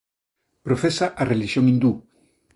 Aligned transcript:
Profesa 0.65 1.05
a 1.21 1.23
relixión 1.31 1.65
hindú. 1.69 1.91